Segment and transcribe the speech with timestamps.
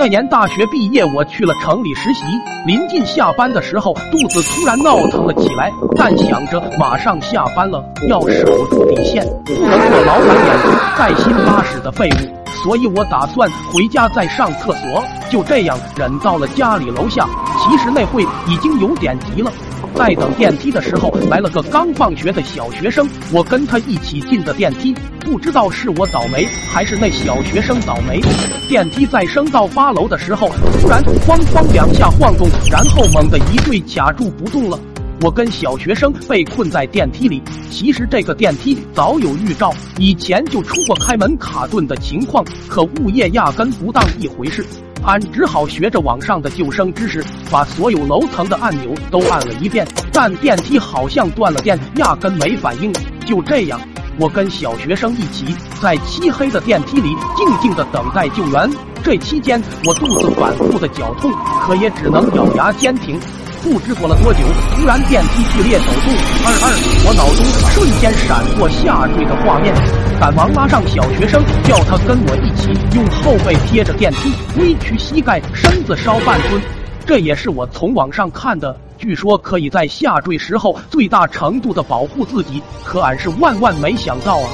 [0.00, 2.24] 那年大学毕业，我去了城里实习。
[2.64, 5.70] 临近下班的时候，肚子突然闹腾了起来。
[5.94, 12.40] 但想着马上下班了，要守住底线，不能做老板眼中带薪拉屎的废物。
[12.64, 15.04] 所以我打算回家再上厕所。
[15.28, 17.28] 就这样忍到了家里楼下。
[17.58, 19.52] 其实那会已经有点急了。
[19.94, 23.06] 在等电梯的时候，来了个刚放学的小学生。
[23.32, 28.20] 我跟他一起进的电梯，不知道是我倒霉还是那小学生倒霉。
[28.68, 30.48] 电梯在升到八楼的时候，
[30.80, 34.78] 突然哐哐两下晃动，然后猛地一坠，卡住不动了。
[35.22, 37.42] 我跟小学生被困在电梯里。
[37.70, 44.64] 其实这个电梯早有预兆，以前就出过开门卡顿的情况，可物业压根不当一回事。
[45.04, 52.92] 俺只好学着网上的救生知识，把所有楼层的按钮都按了一遍，但电梯好像断了电，压根没反应。
[53.24, 53.80] 就这样，
[54.18, 58.70] 我跟小学生一起在漆黑的电梯里静静的等待救援。
[59.02, 61.32] 这期间，我肚子反复的绞痛，
[61.62, 63.18] 可也只能咬牙坚挺。
[63.62, 64.40] 不知过了多久，
[64.74, 66.14] 突然电梯剧烈抖动，
[66.46, 66.72] 二二，
[67.06, 69.74] 我脑中瞬间闪过下坠的画面，
[70.18, 76.60] 赶忙拉上小学生，叫他跟我一起用后背贴着电梯，微曲膝盖，身子稍半蹲。
[77.06, 82.62] 这也是我从网上看的，据说可以在下坠时候最大程度的保护自己。
[82.82, 84.48] 可俺是万万没想到啊！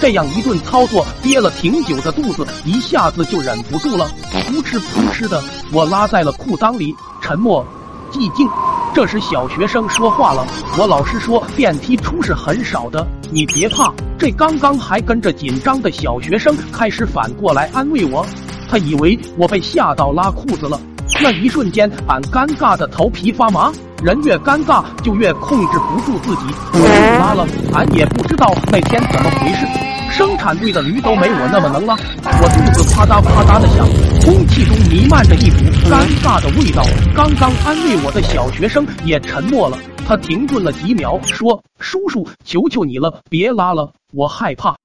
[0.00, 7.66] 这样一顿操作，憋了挺久的肚子一下子就忍不住了，噗嗤噗嗤的，我拉在了裤裆里，沉默。
[8.12, 8.48] 寂静，
[8.94, 10.46] 这时小学生说话了。
[10.78, 13.92] 我老师说电梯出事很少的，你别怕。
[14.18, 18.24] 这刚刚还跟着紧张的小学生开始反过来安慰我，
[18.68, 20.78] 他以为我被吓到拉裤子了。
[21.20, 23.72] 那一瞬间，俺尴尬的头皮发麻。
[24.02, 26.54] 人越尴尬，就越控制不住自己。
[26.72, 29.91] 我拉了，俺也不知道那天怎么回事。
[30.12, 33.88] 生产队的驴都没我那么能拉，我肚子啪嗒啪嗒的响，
[34.22, 35.56] 空气中弥漫着一股
[35.88, 36.84] 尴尬的味道。
[37.16, 44.76] 刚刚安慰我的小学生也沉默了，他停顿了几秒，说：“叔叔，求求你了，别拉了，我害怕。”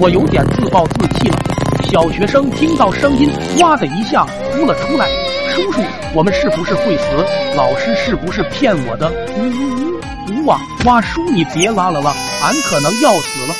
[0.00, 1.36] 我有点自暴自弃了。
[1.84, 3.30] 小学生听到声音，
[3.60, 5.06] 哇的一下哭了出来
[5.54, 5.82] ：“叔叔，
[6.14, 7.04] 我们是不是会死？
[7.54, 13.54] 老师是不是骗我的？”呜呜呜哇哇，叔你别拉了啦，俺可能要死了。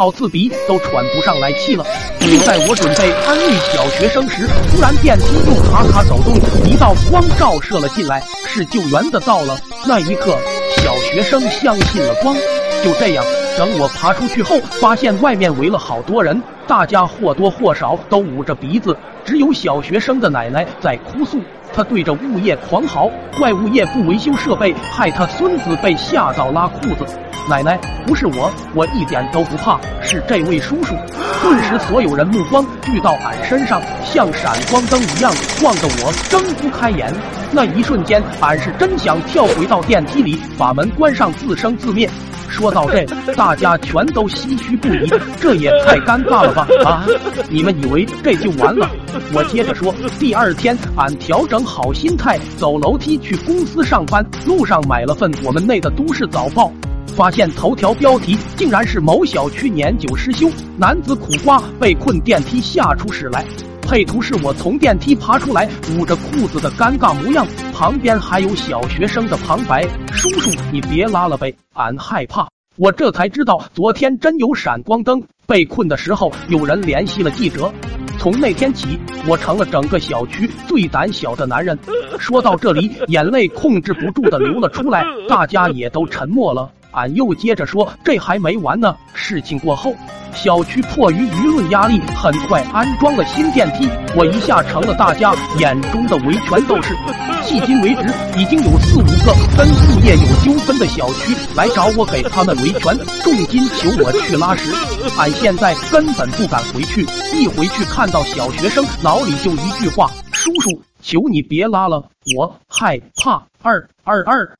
[0.00, 1.84] 好刺鼻，都喘不上来气了。
[2.20, 6.34] 就在我准备安慰小学生时，突然电梯又卡卡走动，
[6.64, 8.18] 一道光照射了进来，
[8.48, 9.60] 是救援的到了。
[9.86, 10.38] 那一刻，
[10.78, 12.34] 小学生相信了光。
[12.82, 13.22] 就这样，
[13.58, 21.40] 等我爬出去后，发现外面围了好多人，大家或多或少都捂着鼻子，只有小学生的奶奶在哭诉。
[21.72, 27.04] 她对着物业狂嚎，怪物业不维修设备，害他孙子被吓到拉裤子。
[27.48, 27.76] 奶奶，
[28.06, 30.94] 不是我，我一点都不怕，是这位叔叔。
[31.42, 35.32] 顿时，所有人目光聚到俺身上，像闪光灯一样
[35.64, 37.12] 望着我，睁不开眼。
[37.50, 42.08] 那一瞬间，俺是真想跳回到电梯里，把门关上，自生自灭。
[42.48, 43.06] 说到这，
[43.36, 45.08] 大家全都唏嘘不已，
[45.40, 46.59] 这也太尴尬了吧！
[46.84, 47.06] 啊，
[47.48, 48.88] 你们以为这就完了？
[49.32, 56.72] 我接着说，第二天俺调整好心态，走楼梯去公司上班，路上买了份我们内的都市早报，
[57.08, 63.44] 发现头条标题竟然是某小区年久失修，男子苦瓜被困电梯吓出屎来。
[63.82, 72.46] 配图是我从电梯爬出来，捂着裤子的尴尬模样，旁边还有小学生的旁白：“叔叔，你别拉了呗，俺害怕。”
[72.78, 75.20] 我这才知道，昨天真有闪光灯。
[75.50, 77.72] 被困的时候，有人联系了记者。
[78.20, 78.96] 从那天起，
[79.26, 81.76] 我成了整个小区最胆小的男人。
[82.20, 86.70] 说到这里，眼泪控制不住的流了出来，大家也都沉默了。
[86.92, 88.94] 俺又接着说，这还没完呢。
[89.12, 89.92] 事情过后，
[90.32, 93.88] 小区迫于舆论压力，很快安装了新电梯。
[94.16, 96.94] 我一下成了大家眼中的维权斗士。
[97.42, 98.02] 迄今为止，
[98.38, 99.66] 已经有四五个跟
[100.00, 104.72] 业有纠纷的小区来找我给他们维权，重金求我去拉屎。
[105.18, 112.02] 俺现在根本不敢回去，一回去看到小学生，脑里就一句话：叔叔，求你别拉了，
[112.36, 113.42] 我害怕。
[113.62, 114.50] 二二二。